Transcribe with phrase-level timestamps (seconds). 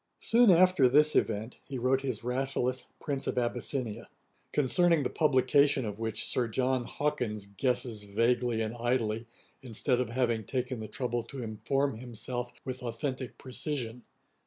[0.19, 4.09] ]Soon after this event, he wrote his Rasselas, Prince of Abyssinia;
[4.51, 9.27] concerning the publication of which Sir John Hawkins guesses vaguely and idly,
[9.61, 14.01] instead of having taken the trouble to inform himself with authentick precision.